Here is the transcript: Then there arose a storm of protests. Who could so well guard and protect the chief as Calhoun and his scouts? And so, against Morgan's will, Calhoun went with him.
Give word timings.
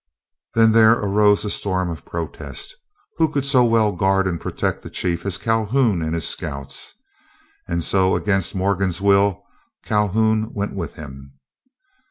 Then 0.55 0.71
there 0.71 0.93
arose 0.93 1.45
a 1.45 1.51
storm 1.51 1.91
of 1.91 2.07
protests. 2.07 2.73
Who 3.17 3.29
could 3.31 3.45
so 3.45 3.63
well 3.63 3.91
guard 3.91 4.25
and 4.25 4.41
protect 4.41 4.81
the 4.81 4.89
chief 4.89 5.27
as 5.27 5.37
Calhoun 5.37 6.01
and 6.01 6.15
his 6.15 6.27
scouts? 6.27 6.95
And 7.67 7.83
so, 7.83 8.15
against 8.15 8.55
Morgan's 8.55 8.99
will, 8.99 9.43
Calhoun 9.85 10.55
went 10.55 10.73
with 10.73 10.95
him. 10.95 11.33